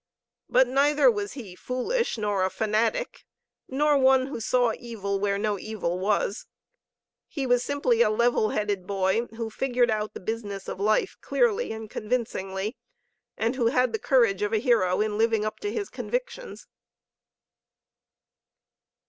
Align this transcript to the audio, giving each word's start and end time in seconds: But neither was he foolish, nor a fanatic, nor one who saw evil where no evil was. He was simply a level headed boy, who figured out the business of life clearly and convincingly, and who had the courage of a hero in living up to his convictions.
But 0.49 0.67
neither 0.67 1.11
was 1.11 1.33
he 1.33 1.55
foolish, 1.55 2.17
nor 2.17 2.43
a 2.43 2.49
fanatic, 2.49 3.23
nor 3.69 3.99
one 3.99 4.25
who 4.25 4.39
saw 4.39 4.73
evil 4.79 5.19
where 5.19 5.37
no 5.37 5.59
evil 5.59 5.99
was. 5.99 6.47
He 7.27 7.45
was 7.45 7.61
simply 7.63 8.01
a 8.01 8.09
level 8.09 8.49
headed 8.49 8.87
boy, 8.87 9.27
who 9.37 9.51
figured 9.51 9.91
out 9.91 10.15
the 10.15 10.19
business 10.19 10.67
of 10.67 10.79
life 10.79 11.17
clearly 11.21 11.71
and 11.71 11.87
convincingly, 11.87 12.75
and 13.37 13.55
who 13.55 13.67
had 13.67 13.93
the 13.93 13.99
courage 13.99 14.41
of 14.41 14.53
a 14.53 14.57
hero 14.57 15.01
in 15.01 15.19
living 15.19 15.45
up 15.45 15.59
to 15.59 15.71
his 15.71 15.87
convictions. 15.87 16.65